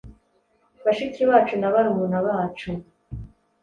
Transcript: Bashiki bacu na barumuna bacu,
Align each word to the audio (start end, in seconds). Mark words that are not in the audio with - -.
Bashiki 0.85 1.21
bacu 1.29 1.55
na 1.59 1.73
barumuna 1.73 2.17
bacu, 2.27 2.69